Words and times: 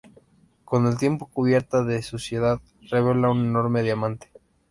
Con 0.65 0.87
el 0.87 0.97
tiempo, 0.97 1.27
cubierta 1.27 1.83
de 1.83 2.01
suciedad, 2.01 2.59
revela 2.89 3.29
un 3.29 3.45
enorme 3.45 3.83
diamante. 3.83 4.31